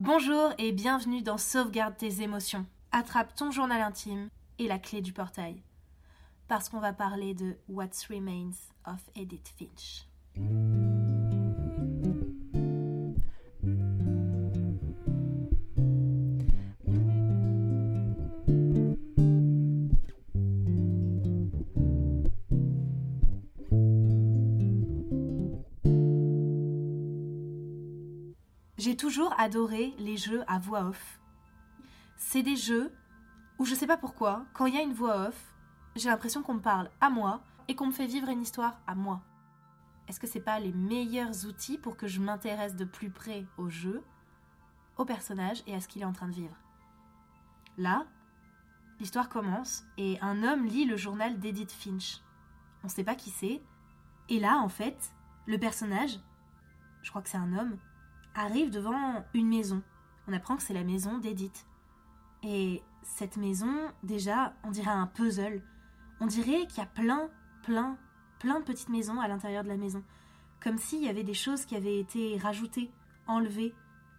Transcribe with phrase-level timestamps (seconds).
[0.00, 2.64] Bonjour et bienvenue dans Sauvegarde tes émotions.
[2.90, 5.62] Attrape ton journal intime et la clé du portail.
[6.48, 8.52] Parce qu'on va parler de What Remains
[8.86, 10.06] of Edith Finch.
[29.00, 31.20] Toujours adoré les jeux à voix off.
[32.16, 32.92] C'est des jeux
[33.58, 35.54] où je sais pas pourquoi, quand il y a une voix off,
[35.96, 38.94] j'ai l'impression qu'on me parle à moi et qu'on me fait vivre une histoire à
[38.94, 39.22] moi.
[40.06, 43.70] Est-ce que c'est pas les meilleurs outils pour que je m'intéresse de plus près au
[43.70, 44.02] jeu,
[44.98, 46.56] au personnage et à ce qu'il est en train de vivre?
[47.78, 48.04] Là,
[48.98, 52.20] l'histoire commence et un homme lit le journal d'Edith Finch.
[52.84, 53.62] On sait pas qui c'est.
[54.28, 55.10] Et là, en fait,
[55.46, 56.20] le personnage,
[57.00, 57.78] je crois que c'est un homme,
[58.34, 59.82] arrive devant une maison.
[60.28, 61.66] On apprend que c'est la maison d'Edith.
[62.42, 65.62] Et cette maison, déjà, on dirait un puzzle.
[66.20, 67.28] On dirait qu'il y a plein,
[67.62, 67.96] plein,
[68.38, 70.02] plein de petites maisons à l'intérieur de la maison.
[70.62, 72.90] Comme s'il y avait des choses qui avaient été rajoutées,
[73.26, 73.74] enlevées,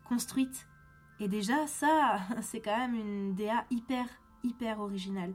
[0.06, 0.67] construites.
[1.20, 4.06] Et déjà, ça, c'est quand même une DA hyper,
[4.44, 5.34] hyper originale.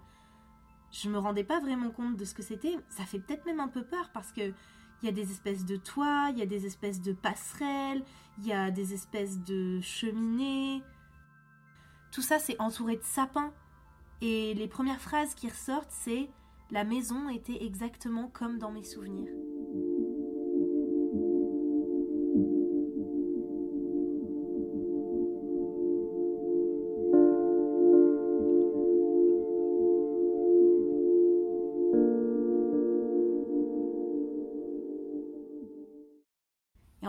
[0.90, 2.76] Je me rendais pas vraiment compte de ce que c'était.
[2.88, 4.52] Ça fait peut-être même un peu peur parce que
[5.02, 8.02] il y a des espèces de toits, il y a des espèces de passerelles,
[8.38, 10.82] il y a des espèces de cheminées.
[12.12, 13.52] Tout ça, c'est entouré de sapins.
[14.22, 16.28] Et les premières phrases qui ressortent, c'est
[16.70, 19.30] La maison était exactement comme dans mes souvenirs.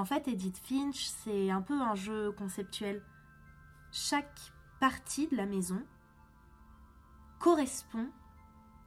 [0.08, 3.04] Fait, Edith Finch, c'est un peu un jeu conceptuel.
[3.92, 5.82] Chaque partie de la maison
[7.40, 8.08] correspond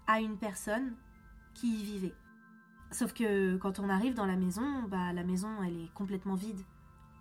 [0.07, 0.95] à une personne
[1.55, 2.15] qui y vivait.
[2.91, 6.61] Sauf que quand on arrive dans la maison, bah, la maison, elle est complètement vide.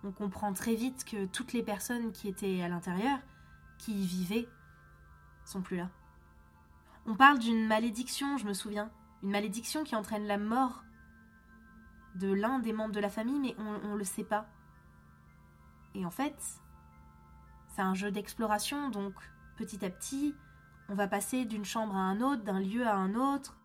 [0.02, 3.18] On comprend très vite que toutes les personnes qui étaient à l'intérieur,
[3.78, 4.48] qui y vivaient,
[5.44, 5.88] sont plus là.
[7.06, 8.90] On parle d'une malédiction, je me souviens.
[9.22, 10.84] Une malédiction qui entraîne la mort
[12.14, 14.46] de l'un des membres de la famille, mais on ne le sait pas.
[15.94, 16.36] Et en fait,
[17.68, 19.14] c'est un jeu d'exploration, donc
[19.56, 20.34] petit à petit,
[20.88, 23.56] on va passer d'une chambre à un autre, d'un lieu à un autre.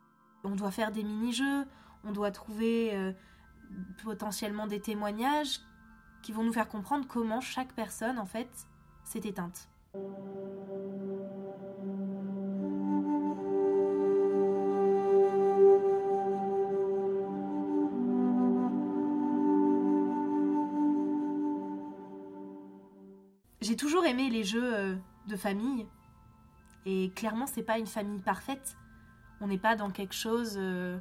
[0.43, 1.65] On doit faire des mini-jeux,
[2.03, 3.13] on doit trouver euh,
[4.03, 5.59] potentiellement des témoignages
[6.21, 8.49] qui vont nous faire comprendre comment chaque personne, en fait,
[9.03, 9.69] s'est éteinte.
[23.75, 24.95] J'ai toujours aimé les jeux euh,
[25.27, 25.85] de famille.
[26.85, 28.77] Et clairement, c'est pas une famille parfaite.
[29.41, 30.97] On n'est pas dans quelque chose euh,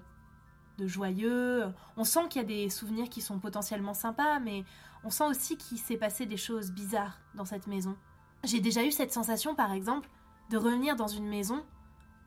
[0.78, 1.66] de joyeux.
[1.96, 4.64] On sent qu'il y a des souvenirs qui sont potentiellement sympas, mais
[5.04, 7.94] on sent aussi qu'il s'est passé des choses bizarres dans cette maison.
[8.42, 10.08] J'ai déjà eu cette sensation, par exemple,
[10.50, 11.64] de revenir dans une maison,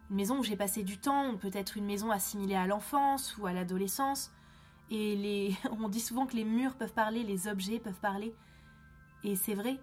[0.09, 3.47] une maison où j'ai passé du temps, ou peut-être une maison assimilée à l'enfance ou
[3.47, 4.31] à l'adolescence.
[4.91, 5.57] Et les...
[5.77, 8.33] on dit souvent que les murs peuvent parler, les objets peuvent parler.
[9.25, 9.77] Et c'est vrai,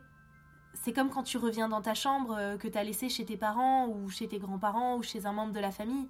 [0.74, 3.88] c'est comme quand tu reviens dans ta chambre euh, que t'as laissé chez tes parents
[3.88, 6.08] ou chez tes grands-parents ou chez un membre de la famille.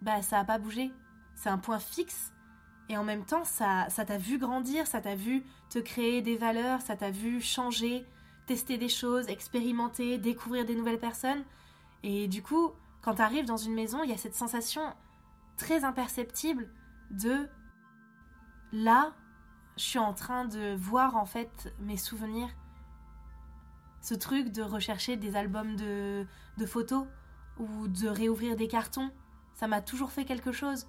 [0.00, 0.90] Bah ça a pas bougé.
[1.34, 2.32] C'est un point fixe.
[2.88, 6.36] Et en même temps, ça ça t'a vu grandir, ça t'a vu te créer des
[6.36, 8.04] valeurs, ça t'a vu changer,
[8.46, 11.44] tester des choses, expérimenter, découvrir des nouvelles personnes.
[12.02, 14.82] Et du coup, quand t'arrives dans une maison, il y a cette sensation
[15.56, 16.68] très imperceptible
[17.10, 17.48] de
[18.72, 19.12] là,
[19.76, 22.48] je suis en train de voir en fait mes souvenirs
[24.02, 26.26] ce truc de rechercher des albums de,
[26.66, 27.06] photos
[27.58, 29.10] ou de réouvrir des cartons,
[29.54, 30.86] ça m'a toujours fait quelque chose.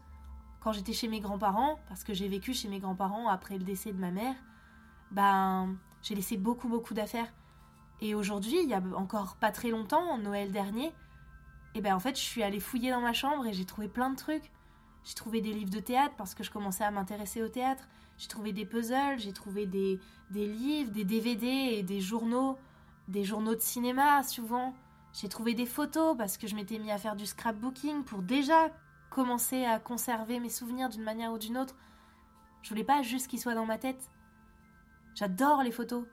[0.61, 3.91] Quand j'étais chez mes grands-parents, parce que j'ai vécu chez mes grands-parents après le décès
[3.91, 4.35] de ma mère,
[5.11, 7.31] ben j'ai laissé beaucoup beaucoup d'affaires.
[8.01, 10.91] Et aujourd'hui, il y a encore pas très longtemps, en Noël dernier,
[11.75, 14.09] et ben en fait, je suis allée fouiller dans ma chambre et j'ai trouvé plein
[14.09, 14.51] de trucs.
[15.03, 17.87] J'ai trouvé des livres de théâtre parce que je commençais à m'intéresser au théâtre.
[18.17, 19.99] J'ai trouvé des puzzles, j'ai trouvé des,
[20.31, 22.57] des livres, des DVD et des journaux
[23.07, 24.73] des journaux de cinéma souvent.
[25.13, 28.71] J'ai trouvé des photos parce que je m'étais mis à faire du scrapbooking pour déjà
[29.09, 31.75] commencer à conserver mes souvenirs d'une manière ou d'une autre.
[32.63, 34.09] Je voulais pas juste qu'ils soient dans ma tête.
[35.15, 36.05] J'adore les photos.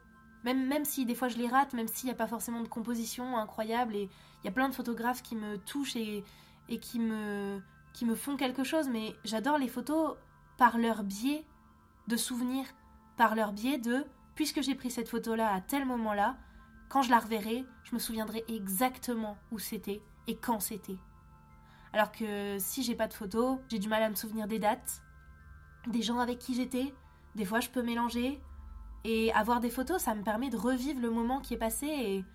[0.43, 2.67] Même, même si des fois je les rate, même s'il n'y a pas forcément de
[2.67, 4.09] composition incroyable, et
[4.41, 6.23] il y a plein de photographes qui me touchent et,
[6.67, 7.61] et qui, me,
[7.93, 10.15] qui me font quelque chose, mais j'adore les photos
[10.57, 11.45] par leur biais
[12.07, 12.65] de souvenirs,
[13.17, 14.05] par leur biais de
[14.35, 16.37] puisque j'ai pris cette photo-là à tel moment-là,
[16.91, 20.97] quand je la reverrai, je me souviendrai exactement où c'était et quand c'était.
[21.93, 25.01] Alors que si j'ai pas de photos, j'ai du mal à me souvenir des dates,
[25.87, 26.93] des gens avec qui j'étais.
[27.35, 28.41] Des fois, je peux mélanger.
[29.05, 31.87] Et avoir des photos, ça me permet de revivre le moment qui est passé.
[31.87, 32.25] Et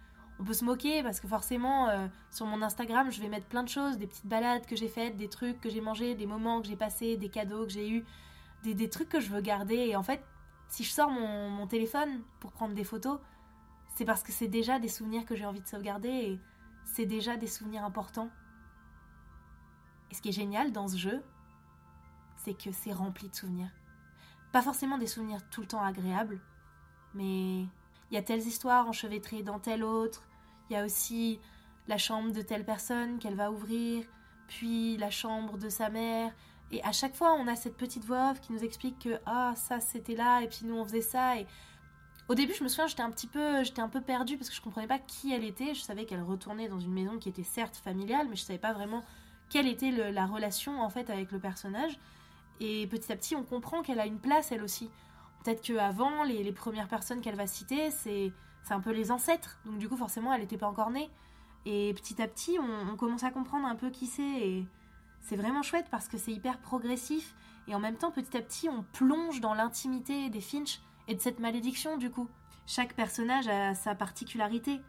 [0.41, 3.63] on peut se moquer parce que forcément, euh, sur mon Instagram, je vais mettre plein
[3.63, 6.63] de choses, des petites balades que j'ai faites, des trucs que j'ai mangés, des moments
[6.63, 8.07] que j'ai passés, des cadeaux que j'ai eus,
[8.63, 9.77] des, trucs que je veux garder.
[9.77, 10.25] Et en fait,
[10.69, 13.21] si je sors mon téléphone pour prendre des photos,
[13.97, 16.41] c'est parce que c'est déjà des souvenirs que j'ai envie de sauvegarder et
[16.85, 18.29] c'est déjà des souvenirs importants.
[20.11, 21.23] Et ce qui est génial dans ce jeu,
[22.37, 23.71] c'est que c'est rempli de souvenirs.
[24.53, 26.41] Pas forcément des souvenirs tout le temps agréables,
[27.15, 30.29] mais il y a telles histoires enchevêtrées dans telle autre,
[30.69, 31.41] il y a aussi
[31.89, 34.05] la chambre de telle personne qu'elle va ouvrir,
[34.47, 36.35] puis la chambre de sa mère,
[36.71, 39.81] et à chaque fois on a cette petite voix qui nous explique que ah ça
[39.81, 41.47] c'était là, et puis nous on faisait ça, et
[42.29, 44.57] au début, je me souviens, j'étais un petit peu, j'étais un peu perdue parce que
[44.57, 45.75] je comprenais pas qui elle était.
[45.75, 48.73] Je savais qu'elle retournait dans une maison qui était certes familiale, mais je savais pas
[48.73, 49.05] vraiment
[49.49, 51.99] quelle était la relation en fait avec le personnage.
[52.59, 54.91] Et petit à petit, on comprend qu'elle a une place elle aussi.
[55.45, 58.33] Peut-être qu'avant, les, les premières personnes qu'elle va citer, c'est
[58.71, 59.61] un peu les ancêtres.
[59.65, 61.09] Donc du coup, forcément, elle n'était pas encore née.
[61.65, 64.23] Et petit à petit, on, on commence à comprendre un peu qui c'est.
[64.23, 64.67] Et
[65.21, 67.37] c'est vraiment chouette parce que c'est hyper progressif.
[67.69, 71.21] Et en même temps, petit à petit, on plonge dans l'intimité des Finch et de
[71.21, 72.29] cette malédiction du coup.
[72.67, 74.81] Chaque personnage a sa particularité.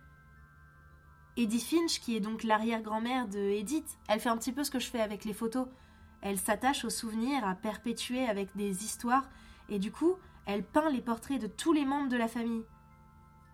[1.35, 4.79] Edith Finch, qui est donc l'arrière-grand-mère de Edith, elle fait un petit peu ce que
[4.79, 5.67] je fais avec les photos.
[6.21, 9.29] Elle s'attache aux souvenirs, à perpétuer avec des histoires,
[9.69, 10.15] et du coup,
[10.47, 12.63] elle peint les portraits de tous les membres de la famille.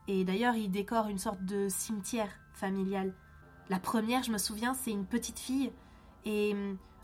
[0.08, 3.14] Et d'ailleurs, il décore une sorte de cimetière familial.
[3.70, 5.74] La première, je me souviens, c'est une petite fille,
[6.24, 6.56] et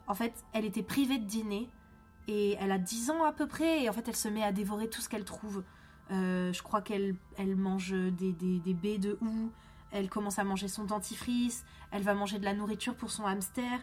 [0.07, 1.69] en fait, elle était privée de dîner,
[2.29, 4.51] et elle a 10 ans à peu près, et en fait elle se met à
[4.51, 5.63] dévorer tout ce qu'elle trouve.
[6.11, 9.51] Euh, je crois qu'elle elle mange des, des, baies de houx,
[9.91, 13.79] elle commence à manger son dentifrice, elle va manger de la nourriture pour son hamster,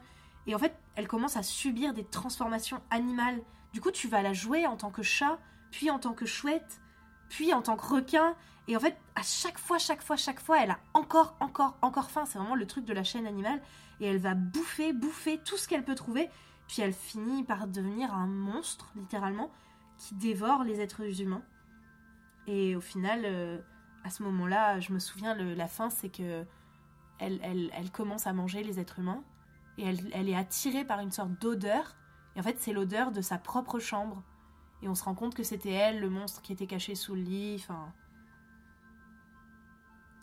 [0.47, 3.43] et en fait elle commence à subir des transformations animales.
[3.73, 5.41] Du coup tu vas la jouer en tant que chat,
[5.73, 6.81] puis en tant que chouette,
[7.29, 8.37] puis en tant que requin,
[8.69, 12.11] et en fait à chaque fois, chaque fois, chaque fois, elle a encore, encore, encore
[12.11, 13.61] faim, c'est vraiment le truc de la chaîne animale,
[13.99, 16.31] et elle va bouffer, bouffer tout ce qu'elle peut trouver,
[16.69, 19.51] puis elle finit par devenir un monstre, littéralement,
[19.99, 21.43] qui dévore les êtres humains.
[22.47, 23.59] Et au final, euh,
[24.05, 26.45] à ce moment-là, je me souviens, la fin, c'est que
[27.19, 27.41] elle,
[27.73, 29.25] elle, commence à manger les êtres humains.
[29.79, 31.97] Et elle, elle est attirée par une sorte d'odeur.
[32.35, 34.23] Et en fait, c'est l'odeur de sa propre chambre.
[34.83, 37.23] Et on se rend compte que c'était elle, le monstre qui était caché sous le
[37.23, 37.57] lit.
[37.57, 37.93] Enfin.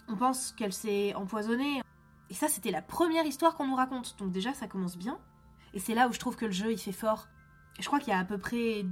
[0.07, 1.81] On pense qu'elle s'est empoisonnée.
[2.30, 4.16] Et ça, c'était la première histoire qu'on nous raconte.
[4.19, 5.19] Donc déjà, ça commence bien.
[5.73, 7.27] Et c'est là où je trouve que le jeu il fait fort.
[7.79, 8.85] Je crois qu'il y a à peu près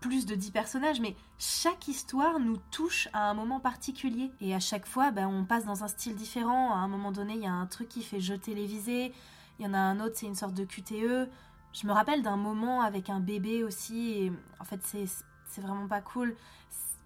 [0.00, 4.30] plus de 10 personnages, mais chaque histoire nous touche à un moment particulier.
[4.40, 6.74] Et à chaque fois, ben, on passe dans un style différent.
[6.74, 9.14] À un moment donné, il y a un truc qui fait jeu télévisé.
[9.58, 11.30] Il y en a un autre, c'est une sorte de QTE.
[11.72, 14.10] Je me rappelle d'un moment avec un bébé aussi.
[14.10, 16.36] Et en fait, c'est vraiment pas cool.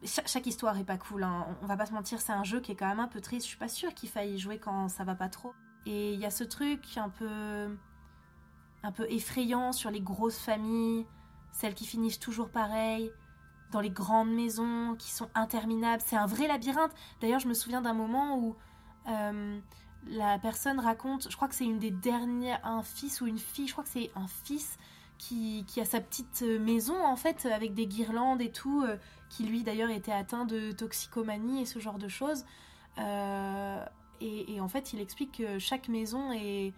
[0.04, 1.22] chaque histoire est pas cool.
[1.22, 1.46] Hein.
[1.62, 3.46] On va pas se mentir, c'est un jeu qui est quand même un peu triste.
[3.46, 5.54] Je suis pas sûre qu'il faille y jouer quand ça va pas trop.
[5.86, 7.76] Et il y a ce truc un peu
[8.82, 11.06] un peu effrayant sur les grosses familles,
[11.52, 13.10] celles qui finissent toujours pareil,
[13.70, 16.02] dans les grandes maisons qui sont interminables.
[16.04, 16.92] C'est un vrai labyrinthe.
[17.20, 18.56] D'ailleurs, je me souviens d'un moment où
[19.08, 19.58] euh,
[20.08, 23.66] la personne raconte, je crois que c'est une des dernières, un fils ou une fille,
[23.66, 24.78] je crois que c'est un fils
[25.18, 28.96] qui, a sa petite maison en fait avec des guirlandes et tout, euh,
[29.28, 32.44] qui lui d'ailleurs était atteint de toxicomanie et ce genre de choses.
[32.98, 33.84] Euh,
[34.20, 36.72] et, en fait, il explique que chaque maison est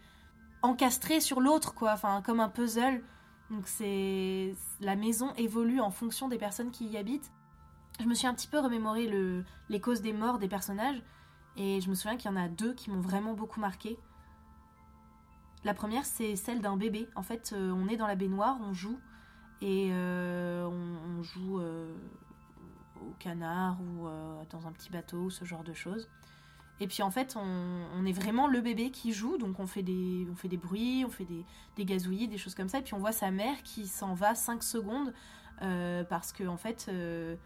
[0.65, 3.03] encastré sur l'autre, quoi, enfin comme un puzzle.
[3.51, 7.31] Donc c'est la maison évolue en fonction des personnes qui y habitent.
[8.01, 9.45] Je me suis un petit peu remémoré le...
[9.69, 11.01] les causes des morts des personnages
[11.57, 13.99] et je me souviens qu'il y en a deux qui m'ont vraiment beaucoup marqué.
[15.65, 17.09] La première c'est celle d'un bébé.
[17.15, 18.99] En fait, euh, on est dans la baignoire, on joue
[19.61, 21.95] et euh, on, joue euh,
[23.01, 24.09] au canard ou
[24.51, 26.09] dans un petit bateau, ce genre de choses.
[26.81, 30.27] Et puis en fait, on, est vraiment le bébé qui joue, donc on fait des,
[30.61, 31.45] bruits, on fait des,
[31.77, 32.79] des gazouillis, des choses comme ça.
[32.79, 35.13] Et puis on voit sa mère qui s'en va 5 secondes
[35.63, 37.37] euh, parce que en fait, euh,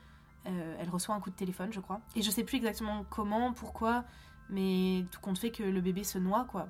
[0.46, 2.00] euh, elle reçoit un coup de téléphone, je crois.
[2.16, 4.04] Et je sais plus exactement comment, pourquoi,
[4.48, 6.68] mais tout compte fait que le bébé se noie, quoi,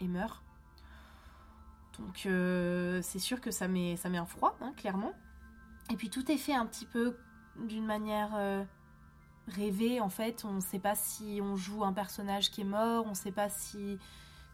[0.00, 0.42] et meurt.
[1.98, 2.28] Donc
[3.02, 5.12] c'est sûr que ça met, ça met un froid, hein, clairement.
[5.90, 7.16] Et puis tout est fait un petit peu
[7.56, 8.66] d'une manière
[9.48, 10.44] rêver en fait.
[10.44, 13.32] On ne sait pas si on joue un personnage qui est mort, on ne sait
[13.32, 13.98] pas si,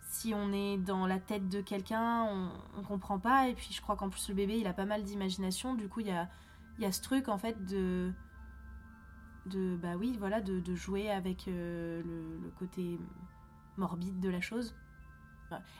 [0.03, 3.49] si on est dans la tête de quelqu'un, on, ne comprend pas.
[3.49, 6.01] Et puis je crois qu'en plus le bébé il a pas mal d'imagination, du coup
[6.01, 6.29] il y a,
[6.79, 8.13] y a ce truc en fait de
[9.47, 12.97] de bah oui voilà de, jouer avec le, le, côté
[13.77, 14.73] morbide de la chose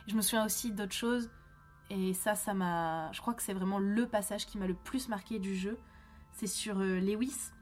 [0.05, 1.31] je me souviens aussi d'autres choses
[1.89, 5.07] et ça ça m'a je crois que c'est vraiment le passage qui m'a le plus
[5.07, 5.79] marqué du jeu
[6.33, 7.53] c'est sur Lewis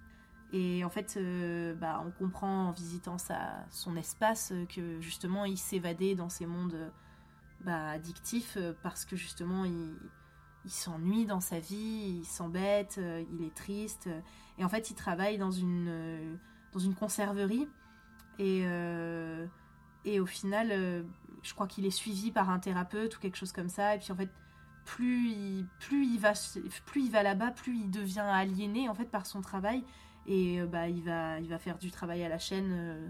[0.53, 3.15] et en fait, euh, bah, on comprend en visitant
[3.69, 6.89] son espace euh, que justement il s'évadait dans ces mondes euh,
[7.61, 9.95] bah, addictifs parce que justement il,
[10.65, 12.99] il s'ennuie dans sa vie, il s'embête,
[13.31, 14.09] il est triste.
[14.57, 16.37] Et en fait, il travaille dans une,
[16.73, 17.67] dans une conserverie.
[18.37, 18.63] Et,
[20.05, 21.05] et au final,
[21.41, 23.95] je crois qu'il est suivi par un thérapeute ou quelque chose comme ça.
[23.95, 24.29] Et puis en fait,
[24.85, 26.33] plus il, plus il va,
[26.85, 29.83] plus il va là-bas, plus il devient aliéné en fait par son travail
[30.27, 33.07] et euh, bah, il, va, il va faire du travail à la chaîne, euh,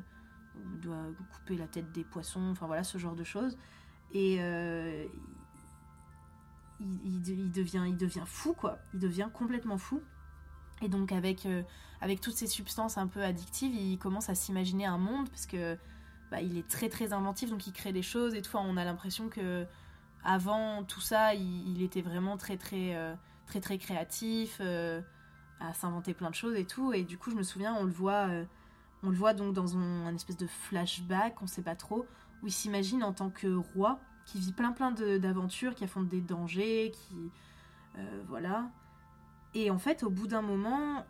[0.74, 1.04] il doit
[1.34, 3.58] couper la tête des poissons, enfin voilà, ce genre de choses.
[4.14, 5.06] Et euh,
[6.80, 8.80] il, devient, il devient fou, quoi.
[8.94, 10.02] Il devient complètement fou.
[10.82, 11.48] Et donc avec,
[12.02, 15.78] avec toutes ces substances un peu addictives, il commence à s'imaginer un monde, parce que
[16.32, 18.58] bah, il est très très inventif, donc il crée des choses et tout.
[18.58, 19.66] on a l'impression que
[20.24, 23.16] avant tout ça, il, était vraiment très très
[23.46, 24.60] très très créatif
[25.62, 26.94] à s'inventer plein de choses et tout.
[26.94, 28.46] Et du coup, je me souviens, on le voit, euh,
[29.04, 32.06] on le voit donc dans un, espèce de flashback, on sait pas trop,
[32.42, 36.22] où il s'imagine en tant que roi, qui vit plein plein d'aventures, qui affronte des
[36.22, 37.32] dangers, qui.
[37.98, 38.70] Euh, voilà.
[39.54, 41.06] Et en fait, au bout d'un moment,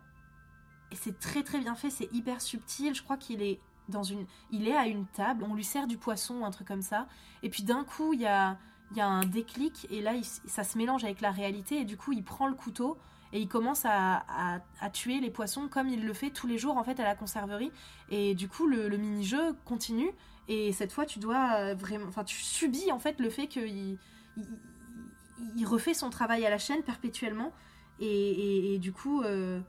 [0.92, 4.26] c'est très très bien fait, c'est hyper subtil, je crois qu'il est dans une.
[4.50, 7.06] Il est à une table, on lui sert du poisson, un truc comme ça,
[7.42, 8.58] et puis d'un coup, il y a.
[8.92, 10.12] Il y a un déclic et là
[10.46, 12.98] ça se mélange avec la réalité et du coup il prend le couteau
[13.32, 14.60] et il commence à,
[14.92, 17.72] tuer les poissons comme il le fait tous les jours en fait à la conserverie.
[18.10, 20.10] Et du coup le, mini-jeu continue
[20.48, 23.96] et cette fois tu dois euh, vraiment enfin tu subis en fait le fait qu'il
[25.56, 27.52] il, refait son travail à la chaîne perpétuellement
[28.00, 29.60] et, du coup euh,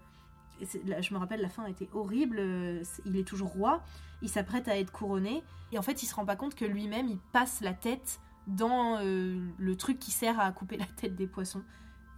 [0.60, 3.84] je me rappelle la fin était horrible euh, il est toujours roi
[4.24, 7.08] il s'apprête à être couronné et en fait il se rend pas compte que lui-même
[7.08, 11.64] il passe la tête dans le truc qui sert à couper la tête des poissons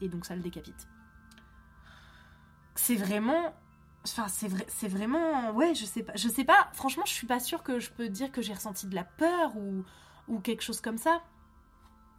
[0.01, 0.87] et donc ça le décapite
[2.75, 3.53] c'est vraiment
[4.07, 6.69] Enfin, c'est vrai, c'est vraiment, ouais, je sais pas, je sais pas.
[6.73, 9.55] Franchement, je suis pas sûre que je peux dire que j'ai ressenti de la peur
[9.57, 9.83] ou,
[10.27, 11.23] ou quelque chose comme ça.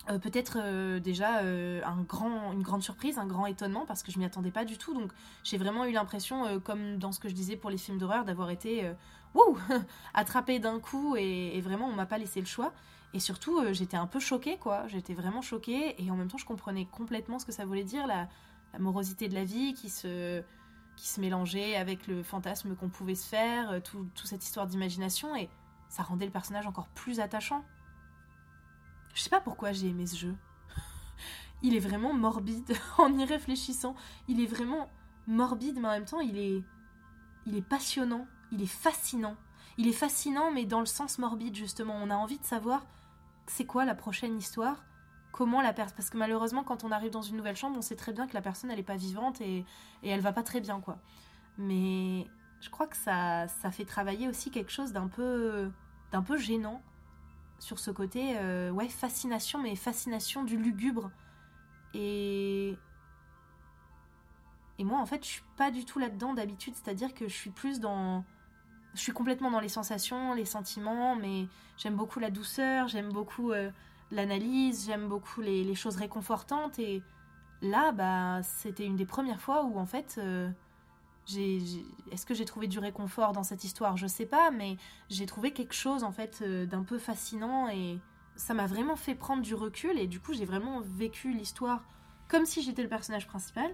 [0.08, 4.10] Euh, peut-être euh, déjà euh, un grand, une grande surprise, un grand étonnement parce que
[4.10, 4.94] je m'y attendais pas du tout.
[4.94, 5.12] Donc
[5.44, 8.50] j'ai vraiment eu l'impression, comme dans ce que je disais pour les films d'horreur, d'avoir
[8.50, 8.90] été
[9.34, 9.56] wouh
[10.14, 12.72] attrapée d'un coup et, et, vraiment on m'a pas laissé le choix.
[13.14, 14.86] Et surtout j'étais un peu choquée quoi.
[14.88, 18.06] J'étais vraiment choquée et en même temps je comprenais complètement ce que ça voulait dire
[18.06, 18.28] la
[18.78, 20.42] morosité de la vie qui se,
[20.96, 24.66] qui se mélangeait avec le fantasme qu'on pouvait se faire, euh, toute tout cette histoire
[24.66, 25.48] d'imagination, et
[25.88, 27.64] ça rendait le personnage encore plus attachant.
[29.14, 30.34] Je sais pas pourquoi j'ai aimé ce jeu.
[31.62, 33.94] il est vraiment morbide en y réfléchissant.
[34.28, 34.90] Il est vraiment
[35.26, 36.62] morbide, mais en même temps, il est,
[37.46, 39.36] il est passionnant, il est fascinant.
[39.78, 41.94] Il est fascinant, mais dans le sens morbide, justement.
[42.02, 42.84] On a envie de savoir
[43.46, 44.84] c'est quoi la prochaine histoire?
[45.32, 45.96] Comment la personne.
[45.96, 48.34] Parce que malheureusement, quand on arrive dans une nouvelle chambre, on sait très bien que
[48.34, 49.64] la personne, elle n'est pas vivante et,
[50.02, 50.98] et elle va pas très bien, quoi.
[51.58, 52.26] Mais
[52.60, 55.70] je crois que ça, ça fait travailler aussi quelque chose d'un peu,
[56.10, 56.82] d'un peu gênant
[57.58, 61.10] sur ce côté, euh, ouais, fascination, mais fascination du lugubre.
[61.94, 62.76] Et.
[64.78, 67.50] Et moi, en fait, je suis pas du tout là-dedans d'habitude, c'est-à-dire que je suis
[67.50, 68.24] plus dans.
[68.96, 73.52] Je suis complètement dans les sensations, les sentiments, mais j'aime beaucoup la douceur, j'aime beaucoup
[73.52, 73.70] euh,
[74.10, 76.78] l'analyse, j'aime beaucoup les, choses réconfortantes.
[76.78, 77.02] Et
[77.60, 80.48] là, bah, c'était une des premières fois où, en fait, euh,
[82.10, 83.98] est-ce que j'ai trouvé du réconfort dans cette histoire?
[83.98, 84.78] Je sais pas, mais
[85.10, 87.68] j'ai trouvé quelque chose, en fait, euh, d'un peu fascinant.
[87.68, 88.00] Et
[88.34, 89.98] ça m'a vraiment fait prendre du recul.
[89.98, 91.84] Et du coup, j'ai vraiment vécu l'histoire
[92.28, 93.70] comme si j'étais le personnage principal.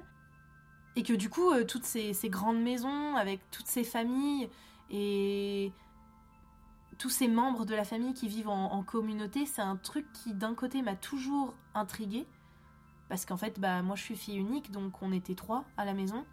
[0.97, 4.51] Et que du coup, toutes ces grandes maisons, avec toutes ces familles,
[4.93, 5.73] et
[6.99, 10.55] tous ces membres de la famille qui vivent en, communauté, c'est un truc qui d'un
[10.55, 12.27] côté m'a toujours intriguée.
[13.09, 15.95] Parce qu'en fait, bah, moi je suis fille unique, donc on était trois à la
[15.95, 16.25] maison.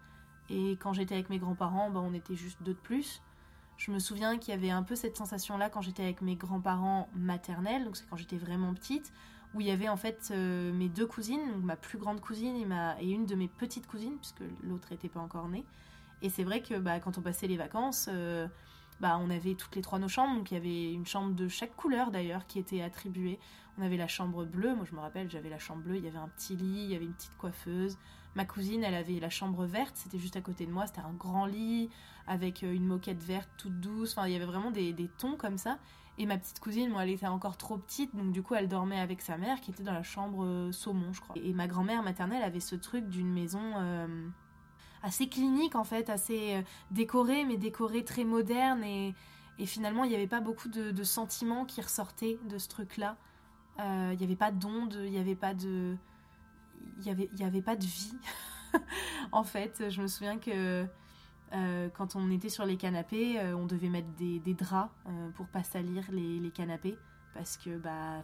[0.48, 3.22] Et quand j'étais avec mes grands-parents, bah, on était juste deux de plus.
[3.78, 7.08] Je me souviens qu'il y avait un peu cette sensation-là quand j'étais avec mes grands-parents
[7.14, 9.10] maternels, donc c'est quand j'étais vraiment petite,
[9.54, 12.56] où il y avait en fait euh, mes deux cousines, donc ma plus grande cousine
[12.56, 15.64] et, et une de mes petites cousines, puisque l'autre n'était pas encore née.
[16.22, 18.46] Et c'est vrai que bah, quand on passait les vacances, euh,
[19.00, 21.48] bah, on avait toutes les trois nos chambres, donc il y avait une chambre de
[21.48, 23.38] chaque couleur d'ailleurs qui était attribuée.
[23.78, 26.08] On avait la chambre bleue, moi je me rappelle, j'avais la chambre bleue, il y
[26.08, 27.96] avait un petit lit, il y avait une petite coiffeuse.
[28.34, 31.14] Ma cousine, elle avait la chambre verte, c'était juste à côté de moi, c'était un
[31.14, 31.88] grand lit
[32.26, 35.56] avec euh, une moquette verte toute douce, enfin il y avait vraiment des, tons comme
[35.56, 35.78] ça.
[36.18, 39.22] Et ma petite cousine, elle était encore trop petite, donc du coup, elle dormait avec
[39.22, 41.34] sa mère qui était dans la chambre euh, saumon, je crois.
[41.42, 43.72] Et ma grand-mère maternelle avait ce truc d'une maison.
[45.02, 48.82] Assez clinique en fait, assez euh, décoré, mais décoré très moderne.
[48.84, 49.14] Et,
[49.66, 53.16] finalement, il n'y avait pas beaucoup de, sentiments qui ressortaient de ce truc-là.
[53.78, 55.96] Il n'y avait pas d'onde, il n'y avait pas de.
[56.98, 58.14] Il n'y avait, y avait pas de vie.
[59.32, 60.86] en fait, je me souviens que
[61.94, 64.90] quand on était sur les canapés, on devait mettre des, des draps
[65.34, 66.96] pour pas salir les, les canapés.
[67.34, 68.22] Parce que, bah,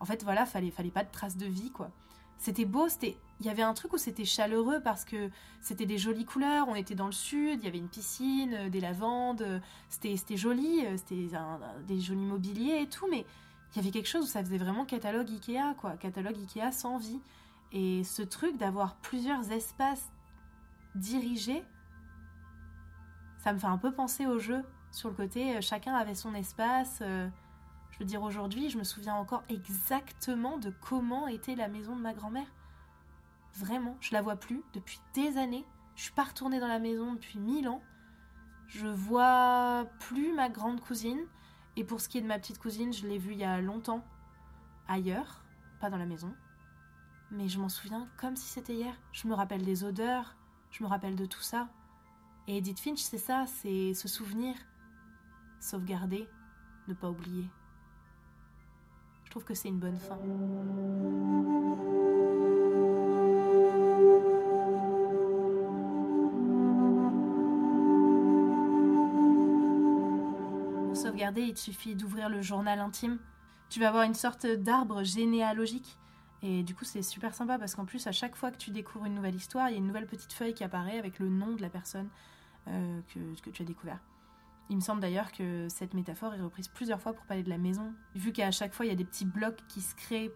[0.00, 1.90] en fait, voilà, fallait, fallait pas de traces de vie, quoi.
[2.38, 5.98] C'était beau, c'était, il y avait un truc où c'était chaleureux parce que c'était des
[5.98, 6.68] jolies couleurs.
[6.68, 10.36] On était dans le sud, il y avait une piscine, euh, des lavandes, euh, c'était,
[10.36, 11.28] joli, euh, c'était
[11.86, 13.24] des jolis mobiliers et tout, mais
[13.72, 16.98] il y avait quelque chose où ça faisait vraiment catalogue Ikea, quoi, catalogue Ikea sans
[16.98, 17.20] vie.
[17.72, 20.10] Et ce truc d'avoir plusieurs espaces
[20.94, 21.62] dirigés,
[23.38, 24.62] ça me fait un peu penser au jeu.
[24.92, 27.02] Sur le côté, chacun avait son espace.
[27.96, 32.02] Je veux dire, aujourd'hui, je me souviens encore exactement de comment était la maison de
[32.02, 32.46] ma grand-mère.
[33.54, 35.64] Vraiment, je la vois plus depuis des années.
[35.94, 37.80] Je suis pas retournée dans la maison depuis mille ans.
[38.68, 41.20] Je vois plus ma grande cousine.
[41.76, 43.62] Et pour ce qui est de ma petite cousine, je l'ai vue il y a
[43.62, 44.04] longtemps,
[44.88, 45.42] ailleurs,
[45.80, 46.34] pas dans la maison.
[47.30, 48.94] Mais je m'en souviens comme si c'était hier.
[49.12, 50.36] Je me rappelle des odeurs,
[50.70, 51.68] je me rappelle de tout ça.
[52.46, 54.54] Et Edith Finch, c'est ça, c'est se souvenir,
[55.60, 56.28] sauvegarder,
[56.88, 57.48] ne pas oublier
[59.36, 60.16] trouve que c'est une bonne fin.
[70.86, 73.18] Pour sauvegarder, il te suffit d'ouvrir le journal intime.
[73.68, 75.98] Tu vas avoir une sorte d'arbre généalogique.
[76.40, 79.04] Et du coup, c'est super sympa parce qu'en plus, à chaque fois que tu découvres
[79.04, 81.52] une nouvelle histoire, il y a une nouvelle petite feuille qui apparaît avec le nom
[81.56, 82.08] de la personne
[82.68, 84.00] euh, que, que tu as découvert.
[84.68, 87.58] Il me semble d'ailleurs que cette métaphore est reprise plusieurs fois pour parler de la
[87.58, 87.94] maison.
[88.14, 90.32] Vu qu'à chaque fois, il y a des petits blocs qui se créent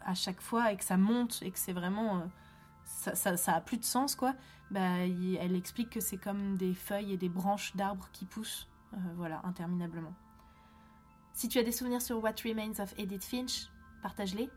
[0.00, 2.18] à chaque fois et que ça monte et que c'est vraiment...
[2.18, 2.26] Euh,
[2.84, 4.34] ça, a plus de sens, quoi.
[4.70, 8.96] Bah, elle explique que c'est comme des feuilles et des branches d'arbres qui poussent, euh,
[9.16, 10.14] voilà, interminablement.
[11.32, 13.68] Si tu as des souvenirs sur What Remains of Edith Finch,
[14.02, 14.50] partage-les.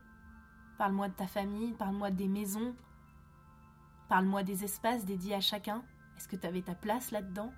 [0.78, 2.76] Parle-moi de ta famille, parle-moi des maisons,
[4.10, 5.84] parle-moi des espaces dédiés à chacun.
[6.18, 7.52] Est-ce que tu avais ta place là-dedans?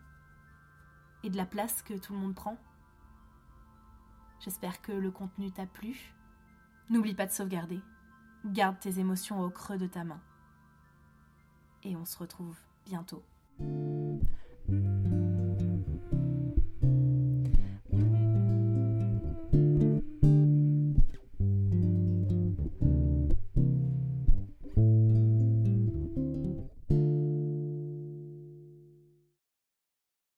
[1.23, 2.57] Et de la place que tout le monde prend.
[4.39, 6.13] J'espère que le contenu t'a plu.
[6.89, 7.79] N'oublie pas de sauvegarder.
[8.45, 10.21] Garde tes émotions au creux de ta main.
[11.83, 13.23] Et on se retrouve bientôt.